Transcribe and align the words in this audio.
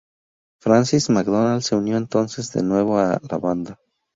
Francis 0.63 1.09
MacDonald 1.11 1.61
se 1.61 1.75
unió 1.75 1.95
entonces 1.95 2.51
de 2.53 2.63
nuevo 2.63 2.97
a 2.97 3.21
la 3.29 3.37
banda. 3.37 3.79